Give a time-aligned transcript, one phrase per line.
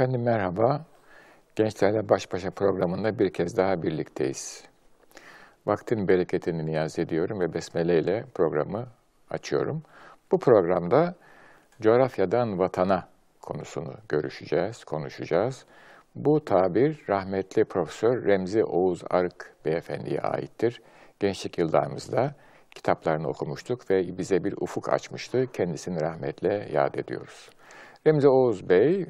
[0.00, 0.84] Efendim merhaba.
[1.56, 4.64] Gençlerle Baş Başa programında bir kez daha birlikteyiz.
[5.66, 8.86] Vaktin bereketini niyaz ediyorum ve besmele ile programı
[9.30, 9.82] açıyorum.
[10.32, 11.14] Bu programda
[11.80, 13.08] coğrafyadan vatana
[13.40, 15.64] konusunu görüşeceğiz, konuşacağız.
[16.14, 20.82] Bu tabir rahmetli Profesör Remzi Oğuz Arık Beyefendi'ye aittir.
[21.18, 22.34] Gençlik yıllarımızda
[22.70, 25.52] kitaplarını okumuştuk ve bize bir ufuk açmıştı.
[25.52, 27.50] Kendisini rahmetle yad ediyoruz.
[28.06, 29.06] Remzi Oğuz Bey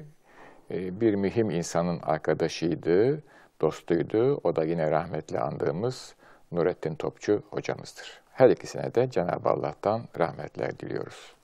[0.70, 3.22] bir mühim insanın arkadaşıydı,
[3.60, 4.40] dostuydu.
[4.44, 6.14] O da yine rahmetli andığımız
[6.52, 8.20] Nurettin Topçu hocamızdır.
[8.32, 11.34] Her ikisine de Cenab-ı Allah'tan rahmetler diliyoruz.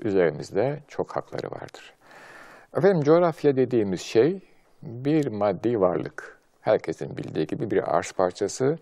[0.00, 1.94] Üzerimizde çok hakları vardır.
[2.76, 4.40] Efendim coğrafya dediğimiz şey
[4.82, 6.38] bir maddi varlık.
[6.60, 8.78] Herkesin bildiği gibi bir arz parçası.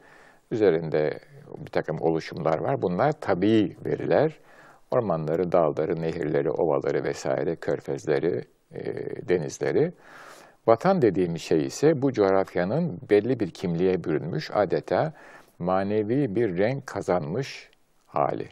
[0.50, 1.18] Üzerinde
[1.58, 2.82] bir takım oluşumlar var.
[2.82, 4.38] Bunlar tabii veriler.
[4.90, 9.92] Ormanları, dağları, nehirleri, ovaları vesaire, körfezleri, e, denizleri.
[10.66, 15.12] Vatan dediğimiz şey ise bu coğrafyanın belli bir kimliğe bürünmüş, adeta
[15.58, 17.70] manevi bir renk kazanmış
[18.06, 18.48] hali.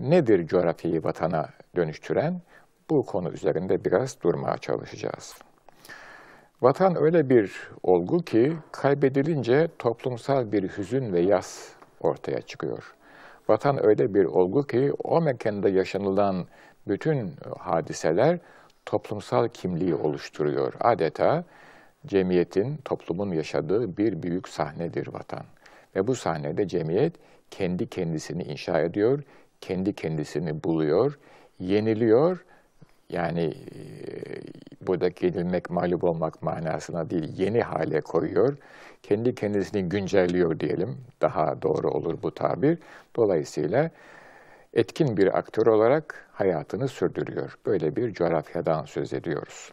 [0.00, 2.40] Nedir coğrafyayı vatana dönüştüren?
[2.90, 5.34] Bu konu üzerinde biraz durmaya çalışacağız.
[6.62, 11.68] Vatan öyle bir olgu ki kaybedilince toplumsal bir hüzün ve yas
[12.00, 12.94] ortaya çıkıyor.
[13.48, 16.46] Vatan öyle bir olgu ki o mekanda yaşanılan
[16.88, 18.38] bütün hadiseler
[18.86, 20.72] toplumsal kimliği oluşturuyor.
[20.80, 21.44] Adeta
[22.06, 25.44] cemiyetin, toplumun yaşadığı bir büyük sahnedir vatan.
[25.96, 27.12] Ve bu sahnede cemiyet
[27.50, 29.22] kendi kendisini inşa ediyor,
[29.60, 31.18] kendi kendisini buluyor,
[31.60, 32.44] yeniliyor.
[33.10, 33.78] Yani e,
[34.86, 38.56] burada yenilmek, mağlup olmak manasına değil, yeni hale koyuyor.
[39.02, 42.78] Kendi kendisini güncelliyor diyelim, daha doğru olur bu tabir.
[43.16, 43.90] Dolayısıyla
[44.76, 47.58] etkin bir aktör olarak hayatını sürdürüyor.
[47.66, 49.72] Böyle bir coğrafyadan söz ediyoruz.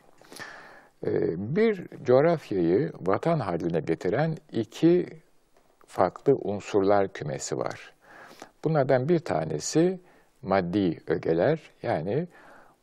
[1.05, 5.07] Ee, bir coğrafyayı vatan haline getiren iki
[5.87, 7.93] farklı unsurlar kümesi var.
[8.63, 9.99] Bunlardan bir tanesi
[10.41, 12.27] maddi ögeler yani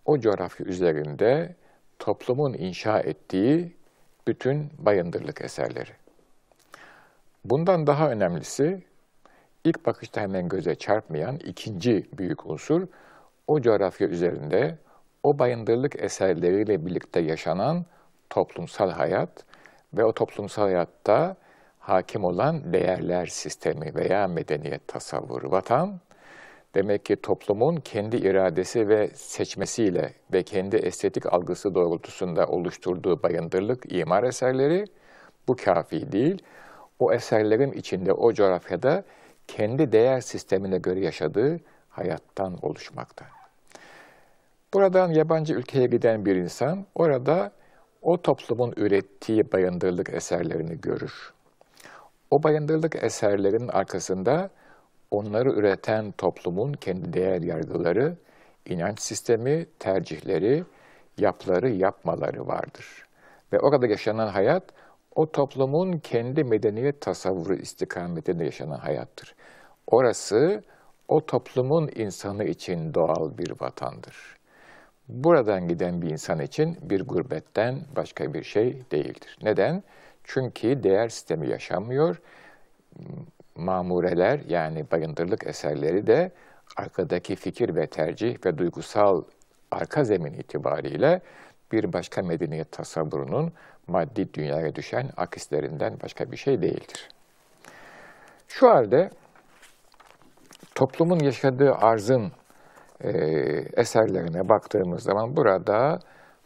[0.04, 1.54] o coğrafya üzerinde
[1.98, 3.76] toplumun inşa ettiği
[4.26, 5.90] bütün bayındırlık eserleri.
[7.44, 8.82] Bundan daha önemlisi
[9.64, 12.86] ilk bakışta hemen göze çarpmayan ikinci büyük unsur
[13.46, 14.78] o coğrafya üzerinde
[15.22, 17.84] o bayındırlık eserleriyle birlikte yaşanan
[18.30, 19.44] toplumsal hayat
[19.94, 21.36] ve o toplumsal hayatta
[21.78, 25.50] hakim olan değerler sistemi veya medeniyet tasavvuru.
[25.50, 26.00] Vatan,
[26.74, 34.22] demek ki toplumun kendi iradesi ve seçmesiyle ve kendi estetik algısı doğrultusunda oluşturduğu bayındırlık imar
[34.22, 34.84] eserleri,
[35.48, 36.42] bu kafi değil.
[36.98, 39.04] O eserlerin içinde, o coğrafyada
[39.56, 43.24] kendi değer sistemine göre yaşadığı hayattan oluşmakta.
[44.74, 47.52] Buradan yabancı ülkeye giden bir insan orada
[48.02, 51.32] o toplumun ürettiği bayındırlık eserlerini görür.
[52.30, 54.50] O bayındırlık eserlerin arkasında
[55.10, 58.16] onları üreten toplumun kendi değer yargıları,
[58.66, 60.64] inanç sistemi, tercihleri,
[61.18, 63.06] yapları, yapmaları vardır.
[63.52, 64.62] Ve orada yaşanan hayat
[65.14, 69.34] o toplumun kendi medeniyet tasavvuru istikametinde yaşanan hayattır.
[69.90, 70.62] Orası
[71.08, 74.36] o toplumun insanı için doğal bir vatandır.
[75.08, 79.38] Buradan giden bir insan için bir gurbetten başka bir şey değildir.
[79.42, 79.82] Neden?
[80.24, 82.20] Çünkü değer sistemi yaşanmıyor.
[83.56, 86.30] Mamureler yani bayındırlık eserleri de
[86.76, 89.22] arkadaki fikir ve tercih ve duygusal
[89.70, 91.20] arka zemin itibariyle
[91.72, 93.52] bir başka medeniyet tasavvurunun
[93.86, 97.08] maddi dünyaya düşen akislerinden başka bir şey değildir.
[98.48, 99.10] Şu halde
[100.80, 102.32] toplumun yaşadığı arzın
[103.00, 103.10] e,
[103.76, 105.98] eserlerine baktığımız zaman burada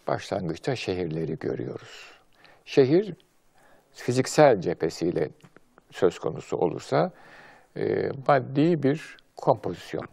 [0.09, 2.13] başlangıçta şehirleri görüyoruz.
[2.65, 3.15] Şehir
[3.93, 5.29] fiziksel cephesiyle
[5.91, 7.11] söz konusu olursa
[7.77, 10.05] e, maddi bir kompozisyon.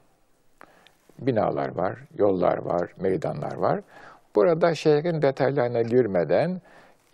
[1.19, 3.81] Binalar var, yollar var, meydanlar var.
[4.35, 6.61] Burada şehrin detaylarına girmeden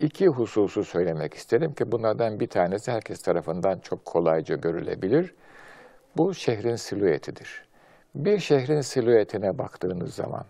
[0.00, 5.34] iki hususu söylemek isterim ki bunlardan bir tanesi herkes tarafından çok kolayca görülebilir.
[6.18, 7.64] Bu şehrin silüetidir.
[8.14, 10.44] Bir şehrin silüetine baktığınız zaman,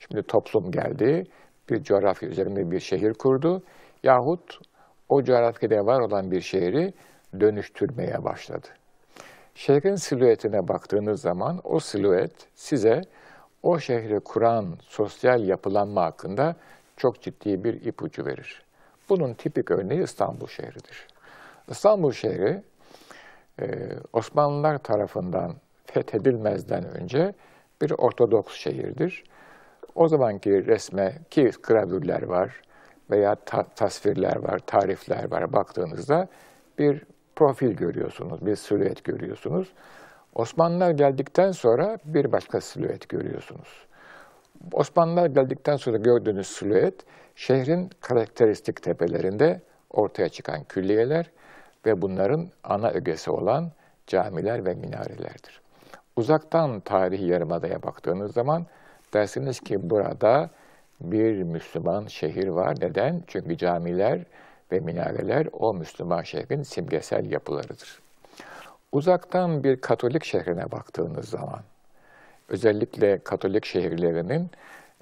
[0.00, 1.24] şimdi toplum geldi,
[1.70, 3.62] bir coğrafya üzerinde bir şehir kurdu
[4.02, 4.58] yahut
[5.08, 6.92] o coğrafyada var olan bir şehri
[7.40, 8.66] dönüştürmeye başladı.
[9.54, 13.00] Şehrin silüetine baktığınız zaman o silüet size
[13.62, 16.56] o şehri kuran sosyal yapılanma hakkında
[16.96, 18.62] çok ciddi bir ipucu verir.
[19.08, 21.06] Bunun tipik örneği İstanbul şehridir.
[21.68, 22.62] İstanbul şehri
[23.60, 23.66] e,
[24.12, 25.54] Osmanlılar tarafından
[25.84, 27.34] fethedilmezden önce
[27.82, 29.24] bir Ortodoks şehirdir.
[29.94, 32.62] O zamanki resme ki gravürler var,
[33.10, 36.28] veya ta tasvirler var, tarifler var baktığınızda
[36.78, 37.02] bir
[37.36, 39.72] profil görüyorsunuz, bir silüet görüyorsunuz.
[40.34, 43.86] Osmanlılar geldikten sonra bir başka silüet görüyorsunuz.
[44.72, 46.94] Osmanlılar geldikten sonra gördüğünüz silüet
[47.34, 49.60] şehrin karakteristik tepelerinde
[49.90, 51.30] ortaya çıkan külliyeler
[51.86, 53.72] ve bunların ana ögesi olan
[54.06, 55.60] camiler ve minarelerdir.
[56.16, 58.66] Uzaktan tarihi yarımadaya baktığınız zaman
[59.14, 60.50] dersiniz ki burada
[61.00, 62.76] bir Müslüman şehir var.
[62.80, 63.22] Neden?
[63.26, 64.20] Çünkü camiler
[64.72, 68.02] ve minareler o Müslüman şehrin simgesel yapılarıdır.
[68.92, 71.60] Uzaktan bir Katolik şehrine baktığınız zaman,
[72.48, 74.50] özellikle Katolik şehirlerinin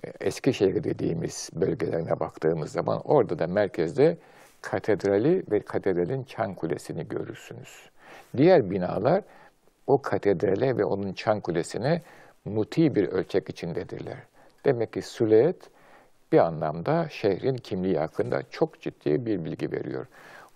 [0.04, 4.18] e, eski şehir dediğimiz bölgelerine baktığımız zaman orada da merkezde
[4.64, 7.90] katedrali ve katedralin çan kulesini görürsünüz.
[8.36, 9.22] Diğer binalar
[9.86, 12.02] o katedrale ve onun çan kulesine
[12.44, 14.16] muti bir ölçek içindedirler.
[14.64, 15.56] Demek ki Süleyet
[16.32, 20.06] bir anlamda şehrin kimliği hakkında çok ciddi bir bilgi veriyor.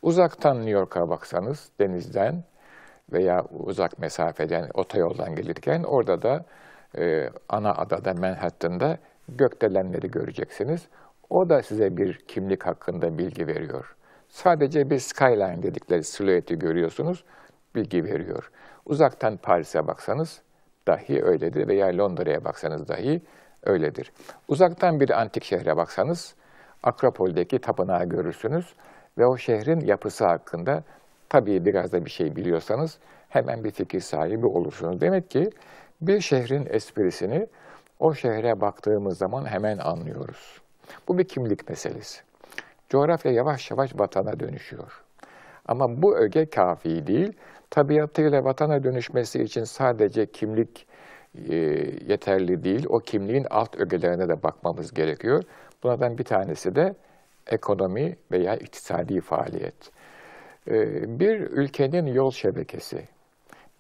[0.02, 2.44] Uzaktan New York'a baksanız denizden
[3.12, 6.44] veya uzak mesafeden otoyoldan gelirken orada da
[6.98, 10.88] e, ana adada Manhattan'da gökdelenleri göreceksiniz.
[11.30, 13.97] O da size bir kimlik hakkında bilgi veriyor.
[14.28, 17.24] Sadece bir skyline dedikleri silüeti görüyorsunuz,
[17.74, 18.50] bilgi veriyor.
[18.86, 20.42] Uzaktan Paris'e baksanız
[20.86, 23.22] dahi öyledir veya Londra'ya baksanız dahi
[23.62, 24.12] öyledir.
[24.48, 26.34] Uzaktan bir antik şehre baksanız
[26.82, 28.74] Akropol'deki tapınağı görürsünüz
[29.18, 30.82] ve o şehrin yapısı hakkında
[31.28, 32.98] tabii biraz da bir şey biliyorsanız
[33.28, 35.00] hemen bir fikir sahibi olursunuz.
[35.00, 35.50] Demek ki
[36.00, 37.46] bir şehrin esprisini
[37.98, 40.60] o şehre baktığımız zaman hemen anlıyoruz.
[41.08, 42.27] Bu bir kimlik meselesi.
[42.90, 45.04] Coğrafya yavaş yavaş vatana dönüşüyor.
[45.66, 47.32] Ama bu öge kafi değil.
[47.70, 50.86] Tabiatıyla vatana dönüşmesi için sadece kimlik
[51.48, 51.54] e,
[52.08, 52.86] yeterli değil.
[52.88, 55.42] O kimliğin alt ögelerine de bakmamız gerekiyor.
[55.82, 56.94] Bunlardan bir tanesi de
[57.46, 59.90] ekonomi veya iktisadi faaliyet.
[60.70, 63.02] E, bir ülkenin yol şebekesi,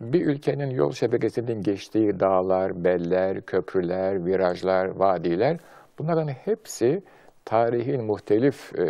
[0.00, 5.56] bir ülkenin yol şebekesinin geçtiği dağlar, beller, köprüler, virajlar, vadiler
[5.98, 7.02] bunların hepsi
[7.48, 8.86] tarihin muhtelif e,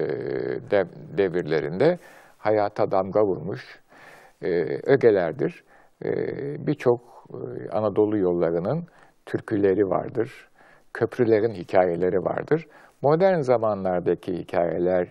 [1.19, 1.99] devirlerinde
[2.38, 3.81] hayata damga vurmuş
[4.87, 5.64] ögelerdir.
[6.66, 7.00] Birçok
[7.31, 8.84] e, Anadolu yollarının
[9.26, 10.49] türküleri vardır,
[10.94, 12.66] köprülerin hikayeleri vardır.
[13.02, 15.08] Modern zamanlardaki hikayeler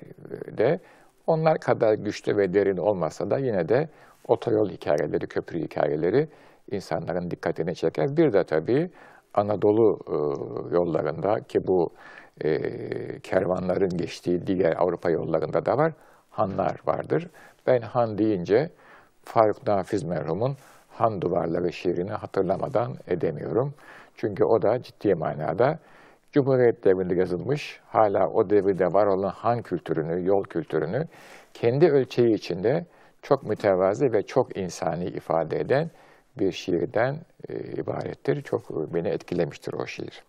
[0.57, 0.79] de
[1.27, 3.89] onlar kadar güçlü ve derin olmasa da yine de
[4.27, 6.27] otoyol hikayeleri, köprü hikayeleri
[6.71, 8.17] insanların dikkatini çeker.
[8.17, 8.89] Bir de tabii
[9.33, 10.15] Anadolu e,
[10.75, 11.89] yollarında ki bu
[12.44, 15.94] e, kervanların geçtiği diğer Avrupa yollarında da var,
[16.30, 17.28] hanlar vardır.
[17.68, 18.69] Ben han deyince
[19.24, 20.57] Faruk Nafiz merhumun
[20.89, 23.74] Han Duvarları şiirini hatırlamadan edemiyorum.
[24.16, 25.80] Çünkü o da ciddi manada
[26.31, 31.08] Cumhuriyet devrinde yazılmış, hala o devirde var olan han kültürünü, yol kültürünü
[31.53, 32.86] kendi ölçeği içinde
[33.22, 35.89] çok mütevazi ve çok insani ifade eden
[36.39, 37.17] bir şiirden
[37.50, 38.41] e, ibarettir.
[38.41, 40.24] Çok beni etkilemiştir o şiir.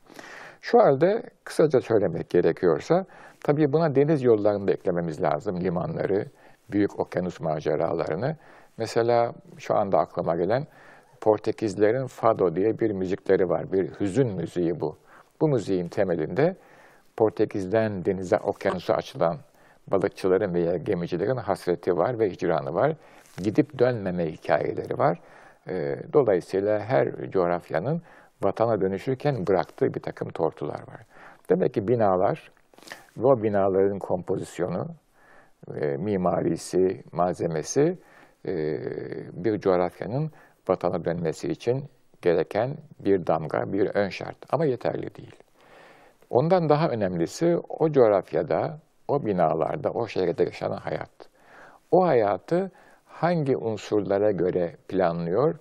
[0.60, 3.06] Şu halde kısaca söylemek gerekiyorsa,
[3.44, 5.60] tabii buna deniz yollarını da eklememiz lazım.
[5.60, 6.26] Limanları,
[6.70, 8.36] büyük okyanus maceralarını
[8.78, 10.66] Mesela şu anda aklıma gelen
[11.20, 13.72] Portekizlerin Fado diye bir müzikleri var.
[13.72, 14.96] Bir hüzün müziği bu.
[15.40, 16.56] Bu müziğin temelinde
[17.16, 19.36] Portekiz'den denize, okyanusa açılan
[19.86, 22.96] balıkçıların veya gemicilerin hasreti var ve hicranı var.
[23.36, 25.20] Gidip dönmeme hikayeleri var.
[26.12, 28.02] Dolayısıyla her coğrafyanın
[28.42, 31.00] vatana dönüşürken bıraktığı bir takım tortular var.
[31.50, 32.50] Demek ki binalar
[33.16, 34.86] ve o binaların kompozisyonu,
[35.74, 37.98] e, mimarisi, malzemesi
[38.46, 38.54] e,
[39.32, 40.30] bir coğrafyanın
[40.68, 41.84] vatana dönmesi için
[42.22, 45.36] gereken bir damga, bir ön şart ama yeterli değil.
[46.30, 48.78] Ondan daha önemlisi o coğrafyada,
[49.08, 51.10] o binalarda, o şehirde yaşanan hayat.
[51.90, 52.70] O hayatı
[53.04, 55.58] hangi unsurlara göre planlıyor,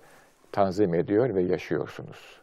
[0.52, 2.40] tanzim ediyor ve yaşıyorsunuz?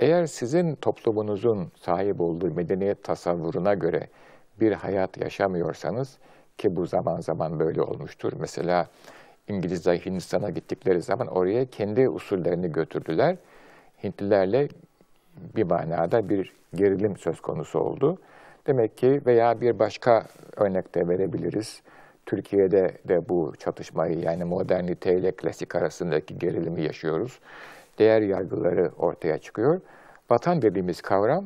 [0.00, 4.06] Eğer sizin toplumunuzun sahip olduğu medeniyet tasavvuruna göre
[4.60, 6.18] bir hayat yaşamıyorsanız,
[6.58, 8.32] ki bu zaman zaman böyle olmuştur.
[8.38, 8.88] Mesela
[9.48, 13.36] İngilizler Hindistan'a gittikleri zaman oraya kendi usullerini götürdüler.
[14.04, 14.68] Hintlilerle
[15.56, 18.18] bir manada bir gerilim söz konusu oldu.
[18.66, 20.26] Demek ki veya bir başka
[20.56, 21.82] örnekte verebiliriz.
[22.26, 27.40] Türkiye'de de bu çatışmayı yani modernite ile klasik arasındaki gerilimi yaşıyoruz.
[28.00, 29.80] Değer yargıları ortaya çıkıyor.
[30.30, 31.44] Vatan dediğimiz kavram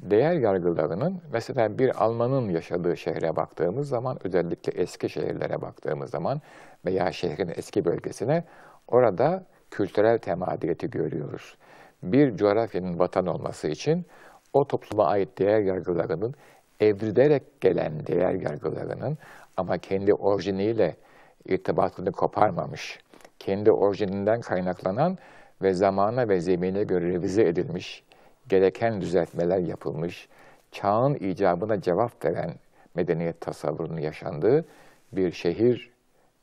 [0.00, 6.40] değer yargılarının mesela bir Almanın yaşadığı şehre baktığımız zaman özellikle eski şehirlere baktığımız zaman
[6.84, 8.44] veya şehrin eski bölgesine
[8.88, 11.56] orada kültürel temadiyeti görüyoruz.
[12.02, 14.06] Bir coğrafyanın vatan olması için
[14.52, 16.34] o topluma ait değer yargılarının
[16.80, 19.18] evrilerek gelen değer yargılarının
[19.56, 20.96] ama kendi orijiniyle
[21.44, 22.98] irtibatını koparmamış,
[23.38, 25.18] kendi orijininden kaynaklanan
[25.62, 28.04] ve zamana ve zemine göre revize edilmiş,
[28.48, 30.28] gereken düzeltmeler yapılmış,
[30.70, 32.54] çağın icabına cevap veren
[32.94, 34.64] medeniyet tasavvurunun yaşandığı
[35.12, 35.90] bir şehir,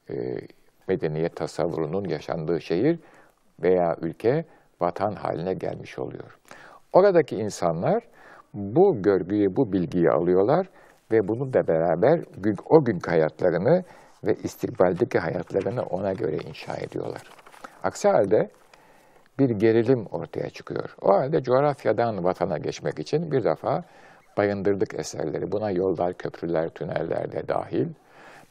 [0.10, 0.14] e,
[0.88, 3.00] medeniyet tasavvurunun yaşandığı şehir
[3.64, 4.46] veya ülke
[4.82, 6.40] vatan haline gelmiş oluyor.
[6.94, 8.04] Oradaki insanlar
[8.54, 10.70] bu görgüyü, bu bilgiyi alıyorlar
[11.12, 12.22] ve bunu da beraber
[12.66, 13.84] o günkü hayatlarını
[14.24, 17.22] ve istikbaldeki hayatlarını ona göre inşa ediyorlar.
[17.84, 18.50] Aksi halde
[19.40, 20.96] bir gerilim ortaya çıkıyor.
[21.02, 23.84] O halde coğrafyadan vatana geçmek için bir defa
[24.38, 25.52] bayındırdık eserleri.
[25.52, 27.88] Buna yollar, köprüler, tüneller de dahil.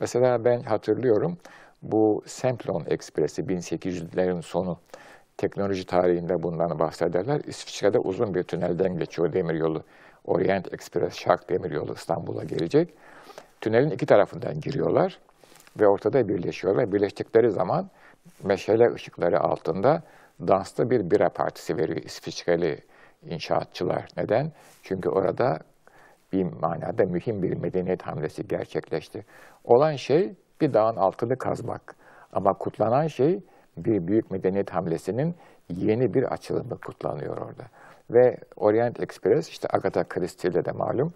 [0.00, 1.38] Mesela ben hatırlıyorum
[1.82, 4.78] bu Semplon Ekspresi 1800'lerin sonu
[5.36, 7.40] teknoloji tarihinde bundan bahsederler.
[7.46, 9.82] İsviçre'de uzun bir tünelden geçiyor demiryolu.
[10.24, 12.94] Orient Express, Şark demiryolu İstanbul'a gelecek.
[13.60, 15.18] Tünelin iki tarafından giriyorlar
[15.80, 16.92] ve ortada birleşiyorlar.
[16.92, 17.90] Birleştikleri zaman
[18.44, 20.02] meşale ışıkları altında
[20.40, 22.78] danslı bir bira partisi veriyor İsviçreli
[23.22, 24.08] inşaatçılar.
[24.16, 24.52] Neden?
[24.82, 25.58] Çünkü orada
[26.32, 29.24] bir manada mühim bir medeniyet hamlesi gerçekleşti.
[29.64, 31.96] Olan şey bir dağın altını kazmak.
[32.32, 33.40] Ama kutlanan şey
[33.76, 35.34] bir büyük medeniyet hamlesinin
[35.68, 37.64] yeni bir açılımı kutlanıyor orada.
[38.10, 41.12] Ve Orient Express, işte Agatha Christie'de de malum,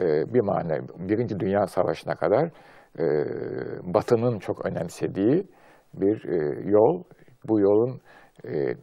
[0.00, 2.50] e, bir mana, Birinci Dünya Savaşı'na kadar
[2.98, 3.04] e,
[3.94, 5.46] Batı'nın çok önemsediği
[5.94, 7.02] bir e, yol.
[7.48, 8.00] Bu yolun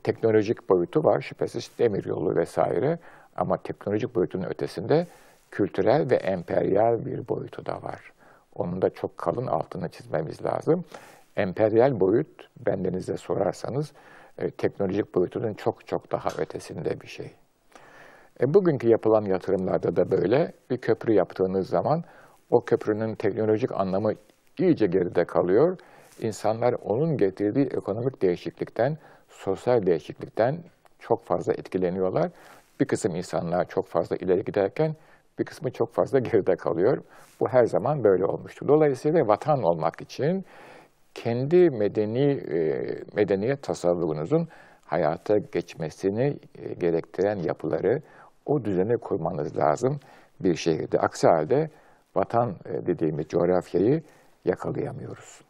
[0.04, 3.00] teknolojik boyutu var, şüphesiz demir yolu vesaire.
[3.36, 5.08] Ama teknolojik boyutunun ötesinde
[5.52, 8.14] kültürel ve emperyal bir boyutu da var.
[8.56, 10.86] Onun da çok kalın altını çizmemiz lazım.
[11.36, 13.92] Emperyal boyut, bendenize sorarsanız,
[14.38, 17.32] e, teknolojik boyutunun çok çok daha ötesinde bir şey.
[18.42, 20.54] E, bugünkü yapılan yatırımlarda da böyle.
[20.70, 22.04] Bir köprü yaptığınız zaman
[22.50, 24.14] o köprünün teknolojik anlamı
[24.58, 25.78] iyice geride kalıyor.
[26.22, 28.98] İnsanlar onun getirdiği ekonomik değişiklikten,
[29.32, 30.58] sosyal değişiklikten
[31.00, 32.32] çok fazla etkileniyorlar.
[32.80, 34.96] Bir kısım insanlar çok fazla ileri giderken
[35.40, 37.04] bir kısmı çok fazla geride kalıyor.
[37.40, 38.68] Bu her zaman böyle olmuştur.
[38.68, 40.46] Dolayısıyla vatan olmak için
[41.16, 42.60] kendi medeni e,
[43.16, 44.48] medeniyet tasavvurunuzun
[44.86, 48.02] hayata geçmesini e, gerektiren yapıları,
[48.46, 50.00] o düzeni kurmanız lazım
[50.40, 51.00] bir şehirde.
[51.00, 51.70] Aksi halde
[52.16, 54.04] vatan e, dediğimiz coğrafyayı
[54.46, 55.42] yakalayamıyoruz.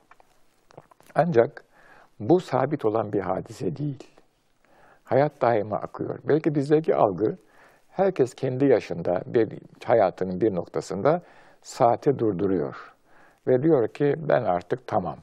[1.15, 1.63] Ancak
[2.21, 4.07] bu sabit olan bir hadise değil.
[5.03, 6.19] Hayat daima akıyor.
[6.23, 7.37] Belki bizdeki algı
[7.89, 9.49] herkes kendi yaşında bir
[9.85, 11.21] hayatının bir noktasında
[11.61, 12.93] saati durduruyor.
[13.47, 15.17] Ve diyor ki ben artık tamam.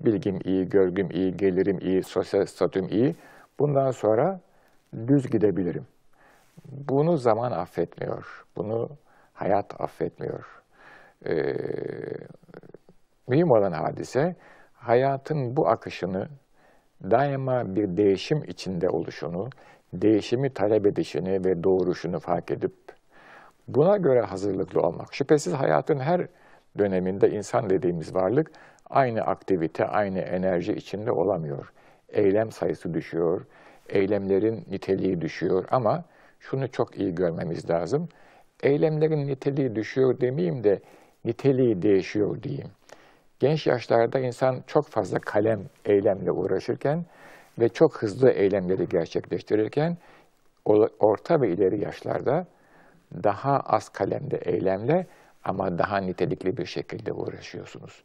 [0.00, 3.16] Bilgim iyi, görgüm iyi, gelirim iyi, sosyal statüm iyi.
[3.58, 4.40] Bundan sonra
[5.08, 5.86] düz gidebilirim.
[6.68, 8.44] Bunu zaman affetmiyor.
[8.56, 8.88] Bunu
[9.32, 10.62] hayat affetmiyor.
[11.26, 11.54] Ee,
[13.28, 14.36] mühim olan hadise
[14.74, 16.28] hayatın bu akışını
[17.10, 19.50] daima bir değişim içinde oluşunu,
[19.92, 22.72] değişimi talep edişini ve doğuruşunu fark edip
[23.68, 25.14] buna göre hazırlıklı olmak.
[25.14, 26.26] Şüphesiz hayatın her
[26.78, 28.50] döneminde insan dediğimiz varlık
[28.90, 31.72] aynı aktivite, aynı enerji içinde olamıyor.
[32.08, 33.46] Eylem sayısı düşüyor,
[33.88, 36.04] eylemlerin niteliği düşüyor ama
[36.40, 38.08] şunu çok iyi görmemiz lazım.
[38.62, 40.80] Eylemlerin niteliği düşüyor demeyeyim de
[41.24, 42.68] niteliği değişiyor diyeyim.
[43.42, 47.04] Genç yaşlarda insan çok fazla kalem eylemle uğraşırken
[47.58, 49.96] ve çok hızlı eylemleri gerçekleştirirken
[51.00, 52.46] orta ve ileri yaşlarda
[53.22, 55.06] daha az kalemde eylemle
[55.44, 58.02] ama daha nitelikli bir şekilde uğraşıyorsunuz.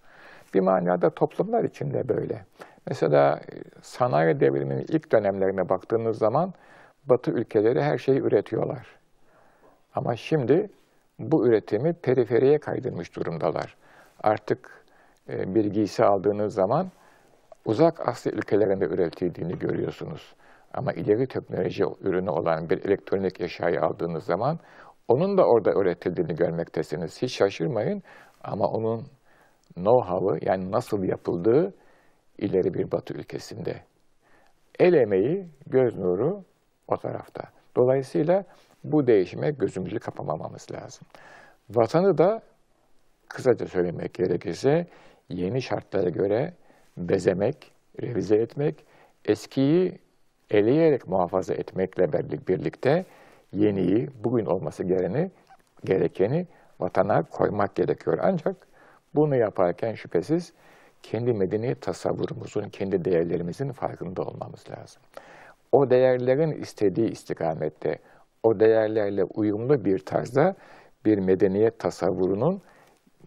[0.54, 2.46] Bir manada toplumlar için de böyle.
[2.88, 6.54] Mesela e, sanayi devriminin ilk dönemlerine baktığınız zaman
[7.06, 8.88] Batı ülkeleri her şeyi üretiyorlar.
[9.96, 10.70] Ama şimdi
[11.20, 13.76] bu üretimi periferiye kaydırmış durumdalar.
[14.24, 14.78] Artık
[15.28, 16.92] bir giysi aldığınız zaman
[17.66, 20.36] uzak Asya ülkelerinde üretildiğini görüyorsunuz.
[20.74, 24.60] Ama ileri teknoloji ürünü olan bir elektronik eşyayı aldığınız zaman
[25.08, 27.22] onun da orada üretildiğini görmektesiniz.
[27.22, 28.04] Hiç şaşırmayın
[28.44, 29.08] ama onun
[29.76, 31.74] know-how'ı yani nasıl yapıldığı
[32.38, 33.82] ileri bir batı ülkesinde.
[34.80, 36.44] El emeği, göz nuru
[36.88, 37.44] o tarafta.
[37.76, 38.44] Dolayısıyla
[38.84, 41.08] bu değişime gözümüzü kapamamamız lazım.
[41.70, 42.42] Vatanı da
[43.30, 44.88] kısaca söylemek gerekirse
[45.30, 46.54] yeni şartlara göre
[46.98, 48.86] bezemek, revize etmek,
[49.26, 50.00] eskiyi
[50.50, 52.14] eleyerek muhafaza etmekle
[52.48, 53.06] birlikte
[53.54, 55.32] yeniyi, bugün olması gerekeni,
[55.86, 56.48] gerekeni
[56.80, 58.20] vatana koymak gerekiyor.
[58.22, 58.56] Ancak
[59.16, 60.54] bunu yaparken şüphesiz
[61.04, 65.02] kendi medeniyet tasavvurumuzun, kendi değerlerimizin farkında olmamız lazım.
[65.72, 68.00] O değerlerin istediği istikamette,
[68.44, 70.56] o değerlerle uyumlu bir tarzda
[71.06, 72.62] bir medeniyet tasavvurunun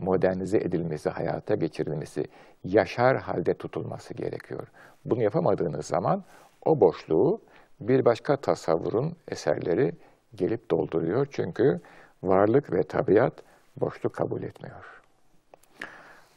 [0.00, 2.25] modernize edilmesi, hayata geçirilmesi,
[2.64, 4.66] yaşar halde tutulması gerekiyor.
[5.04, 6.25] Bunu yapamadığınız zaman
[6.64, 7.40] o boşluğu
[7.80, 9.92] bir başka tasavvurun eserleri
[10.35, 11.26] gelip dolduruyor.
[11.30, 11.80] Çünkü
[12.23, 13.33] varlık ve tabiat
[13.76, 15.02] boşluk kabul etmiyor.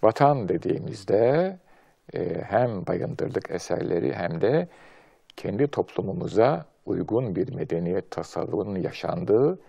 [0.04, 1.58] Vatan dediğimizde
[2.14, 4.68] e, hem bayındırlık eserleri hem de
[5.38, 9.60] kendi toplumumuza uygun bir medeniyet tasavvurunun yaşandığı,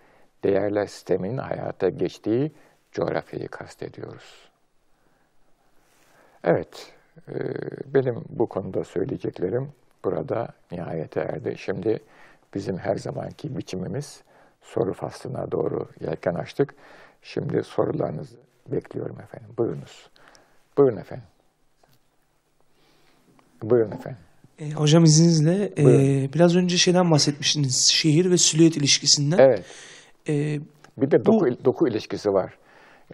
[0.44, 2.52] değerler sisteminin hayata geçtiği
[2.94, 4.48] coğrafyayı kastediyoruz.
[6.44, 6.92] Evet,
[7.28, 7.34] e,
[7.94, 9.68] benim bu konuda söyleyeceklerim
[10.04, 11.54] burada nihayete erdi.
[11.58, 11.98] Şimdi
[12.54, 14.22] bizim her zamanki biçimimiz
[14.62, 16.74] soru faslına doğru yelken açtık.
[17.22, 18.36] Şimdi sorularınızı
[18.68, 19.48] bekliyorum efendim.
[19.58, 20.10] Buyurunuz.
[20.78, 21.24] Buyurun efendim.
[23.62, 24.18] Buyurun efendim.
[24.58, 25.84] E, hocam izninizle e,
[26.34, 27.88] biraz önce şeyden bahsetmiştiniz.
[27.92, 29.38] Şehir ve silüet ilişkisinden.
[29.38, 29.64] Evet.
[30.28, 30.60] E,
[30.96, 32.58] Bir de doku, doku ilişkisi var.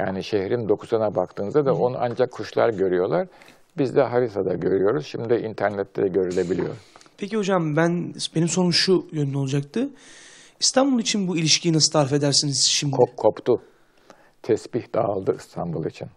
[0.00, 3.28] Yani şehrin dokusuna baktığınızda da onu ancak kuşlar görüyorlar.
[3.78, 5.07] Biz de haritada görüyoruz.
[5.07, 6.76] Şimdi internette de görülebiliyor.
[7.19, 9.90] peki hocam ben benim sorum şu yönde olacaktı.
[10.61, 12.97] İstanbul için bu ilişkiyi nasıl tarif edersiniz şimdi?
[12.97, 13.62] Kop, koptu.
[14.42, 16.09] Tesbih dağıldı İstanbul için.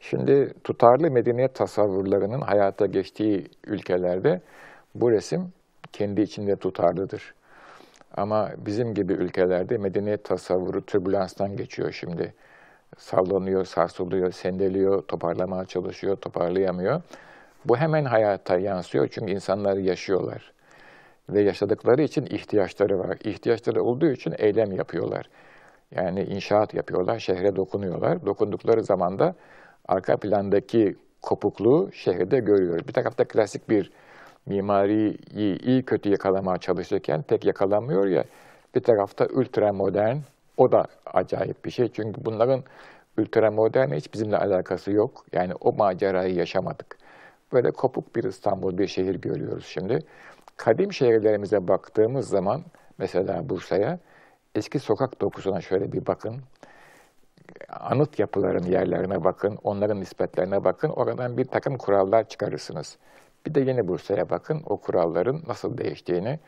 [0.00, 4.40] Şimdi tutarlı medeniyet tasavvurlarının hayata geçtiği ülkelerde
[4.94, 5.52] bu resim
[5.92, 7.34] kendi içinde tutarlıdır.
[8.16, 12.34] Ama bizim gibi ülkelerde medeniyet tasavvuru türbülanstan geçiyor şimdi.
[13.00, 17.02] Sallanıyor, sarsılıyor, sendeliyor, toparlamaya çalışıyor, toparlayamıyor.
[17.64, 20.52] Bu hemen hayata yansıyor çünkü insanlar yaşıyorlar.
[21.28, 23.18] Ve yaşadıkları için ihtiyaçları var.
[23.24, 25.28] İhtiyaçları olduğu için eylem yapıyorlar.
[25.90, 28.26] Yani inşaat yapıyorlar, şehre dokunuyorlar.
[28.26, 29.34] Dokundukları zaman da
[29.88, 32.88] arka plandaki kopukluğu şehirde görüyoruz.
[32.88, 33.90] Bir tarafta klasik bir
[34.46, 35.18] mimariyi
[35.62, 38.24] iyi kötü yakalamaya çalışırken tek yakalamıyor ya.
[38.74, 40.16] Bir tarafta ultra modern,
[40.56, 41.88] o da acayip bir şey.
[41.88, 42.62] Çünkü bunların
[43.20, 45.24] ultra modern hiç bizimle alakası yok.
[45.32, 46.98] Yani o macerayı yaşamadık.
[47.52, 49.98] Böyle kopuk bir İstanbul, bir şehir görüyoruz şimdi.
[50.56, 52.62] Kadim şehirlerimize baktığımız zaman,
[52.98, 53.98] mesela Bursa'ya,
[54.54, 56.36] eski sokak dokusuna şöyle bir bakın
[57.68, 62.98] anıt yapıların yerlerine bakın, onların nispetlerine bakın, oradan bir takım kurallar çıkarırsınız.
[63.46, 66.38] Bir de yeni Bursa'ya bakın, o kuralların nasıl değiştiğini,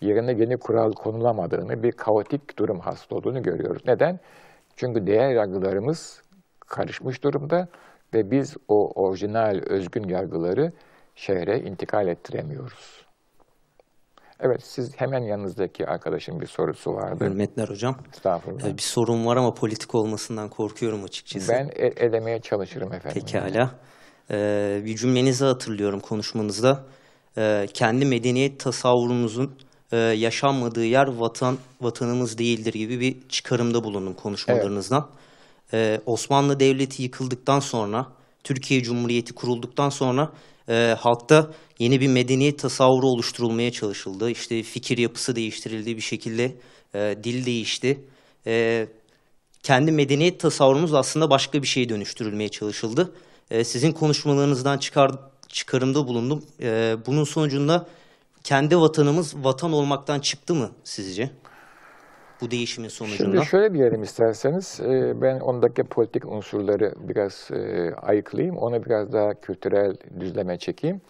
[0.00, 3.82] yerine yeni kural konulamadığını, bir kaotik durum hasıl olduğunu görüyoruz.
[3.86, 4.20] Neden?
[4.76, 6.22] Çünkü değer yargılarımız
[6.68, 7.68] karışmış durumda
[8.14, 10.72] ve biz o orijinal, özgün yargıları
[11.16, 13.02] şehre intikal ettiremiyoruz.
[14.40, 17.24] Evet, siz hemen yanınızdaki arkadaşın bir sorusu vardı.
[17.24, 17.96] Hürmetler hocam.
[18.14, 18.66] Estağfurullah.
[18.68, 21.52] Ee, Bir sorum var ama politik olmasından korkuyorum açıkçası.
[21.52, 23.22] Ben e- elemeye çalışırım efendim.
[23.22, 23.70] Pekala.
[24.30, 26.84] Ee, bir cümlenizi hatırlıyorum konuşmanızda.
[27.38, 29.58] Ee, kendi medeniyet tasavvurunuzun
[29.92, 35.10] e, yaşanmadığı yer vatan vatanımız değildir gibi bir çıkarımda bulundum konuşmalarınızdan.
[35.74, 38.06] Ee, Osmanlı Devleti yıkıldıktan sonra,
[38.44, 40.32] Türkiye Cumhuriyeti kurulduktan sonra
[40.68, 44.30] e, halkta yeni bir medeniyet tasavvuru oluşturulmaya çalışıldı.
[44.30, 46.56] İşte fikir yapısı değiştirildi bir şekilde,
[46.94, 48.04] e, dil değişti.
[48.46, 48.86] E,
[49.62, 53.12] kendi medeniyet tasavvurumuz aslında başka bir şeye dönüştürülmeye çalışıldı.
[53.50, 55.10] Ee, sizin konuşmalarınızdan çıkar,
[55.48, 56.44] çıkarımda bulundum.
[56.62, 57.86] Ee, bunun sonucunda
[58.44, 61.30] kendi vatanımız vatan olmaktan çıktı mı sizce?
[62.40, 63.30] Bu değişimin sonucunda.
[63.30, 69.40] Şimdi şöyle diyelim isterseniz, e, ben ondaki politik unsurları biraz e, ayıklayayım, onu biraz daha
[69.40, 71.00] kültürel düzleme çekeyim.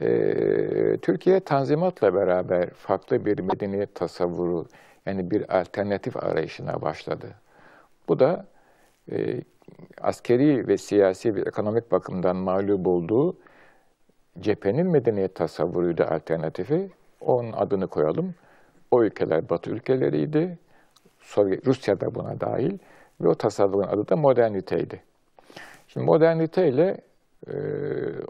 [0.00, 4.66] E, Türkiye Tanzimat'la beraber farklı bir medeniyet tasavvuru,
[5.06, 7.26] yani bir alternatif arayışına başladı.
[8.08, 8.46] Bu da
[10.00, 13.36] askeri ve siyasi ve ekonomik bakımdan mağlup olduğu
[14.40, 16.90] cephenin medeniyet tasavvuruydu alternatifi.
[17.20, 18.34] Onun adını koyalım.
[18.90, 20.58] O ülkeler Batı ülkeleriydi.
[21.20, 22.78] Sovyet, Rusya da buna dahil.
[23.20, 25.02] Ve o tasavvurun adı da moderniteydi.
[25.88, 27.00] Şimdi modernite ile
[27.46, 27.52] e,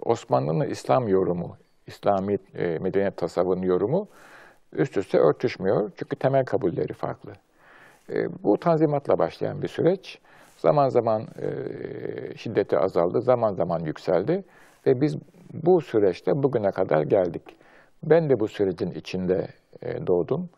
[0.03, 4.09] Osmanlı'nın İslam yorumu, İslami e, medeniyet tasavvurunun yorumu
[4.73, 5.91] üst üste örtüşmüyor.
[5.97, 7.33] Çünkü temel kabulleri farklı.
[8.13, 10.19] E, bu tanzimatla başlayan bir süreç.
[10.57, 11.49] Zaman zaman e,
[12.37, 14.45] şiddeti azaldı, zaman zaman yükseldi
[14.87, 15.17] ve biz
[15.53, 17.43] bu süreçte bugüne kadar geldik.
[18.03, 19.49] Ben de bu sürecin içinde
[19.83, 20.51] e, doğdum.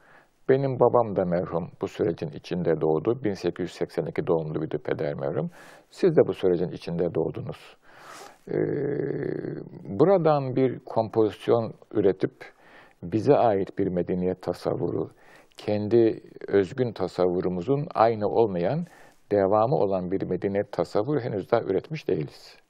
[0.49, 3.25] Benim babam da merhum bu sürecin içinde doğdu.
[3.25, 5.51] 1882 doğumluydu peder merhum.
[5.91, 7.77] Siz de bu sürecin içinde doğdunuz.
[8.49, 8.57] E,
[9.99, 12.33] buradan bir kompozisyon üretip
[13.03, 15.11] bize ait bir medeniyet tasavvuru,
[15.57, 18.87] kendi özgün tasavvurumuzun aynı olmayan,
[19.33, 22.62] devamı olan bir medeniyet tasavvuru henüz daha üretmiş değiliz.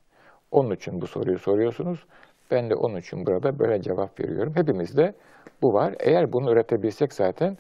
[0.53, 2.05] Onun için bu soruyu soruyorsunuz.
[2.51, 4.53] Ben de onun için burada böyle cevap veriyorum.
[4.57, 5.15] Hepimizde
[5.63, 5.95] bu var.
[6.01, 7.59] Eğer bunu üretebilsek zaten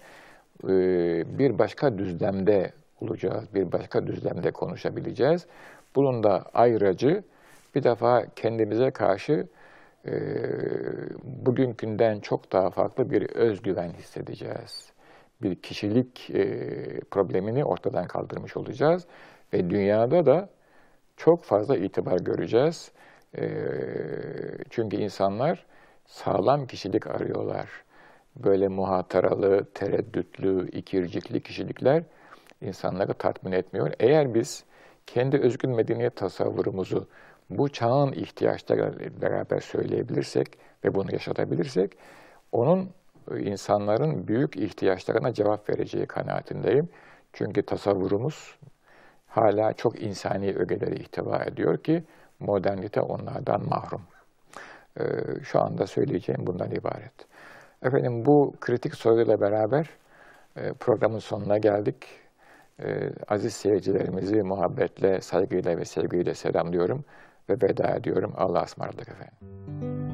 [0.65, 0.69] e,
[1.39, 3.45] bir başka düzlemde bulacağız.
[3.55, 5.47] Bir başka düzlemde konuşabileceğiz.
[5.97, 7.23] Bunun da ayracı
[7.75, 9.47] bir defa kendimize karşı
[10.07, 10.13] e,
[11.25, 14.93] bugünkünden çok daha farklı bir özgüven hissedeceğiz.
[15.43, 16.45] Bir kişilik e,
[17.11, 19.07] problemini ortadan kaldırmış olacağız
[19.53, 20.49] ve dünyada da
[21.25, 22.93] çok fazla itibar göreceğiz.
[23.39, 23.45] E,
[24.71, 25.67] çünkü insanlar
[26.07, 27.69] sağlam kişilik arıyorlar.
[28.37, 32.03] Böyle muhataralı, tereddütlü, ikircikli kişilikler
[32.61, 33.93] insanları tatmin etmiyor.
[34.01, 34.65] Eğer biz
[35.07, 37.09] kendi özgün medeniyet tasavvurumuzu
[37.51, 40.49] bu çağın ihtiyaçlarıyla beraber söyleyebilirsek
[40.85, 41.93] ve bunu yaşatabilirsek,
[42.53, 42.91] onun
[43.31, 46.89] e, insanların büyük ihtiyaçlarına cevap vereceği kanaatindeyim.
[47.33, 48.59] Çünkü tasavvurumuz
[49.33, 52.05] hala çok insani ögeleri ihtiva ediyor ki
[52.40, 54.03] modernite onlardan mahrum.
[55.01, 55.05] Ee,
[55.45, 57.12] şu anda söyleyeceğim bundan ibaret.
[57.83, 59.90] Efendim bu kritik soruyla beraber
[60.57, 61.97] e, programın sonuna geldik.
[62.83, 67.05] Ee, aziz seyircilerimizi muhabbetle, saygıyla ve sevgiyle selamlıyorum
[67.49, 68.33] ve veda ediyorum.
[68.37, 70.12] Allah'a ısmarladık efendim.